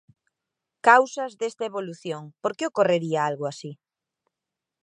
[0.87, 3.71] Causas desta evolución Por que ocorrería algo así?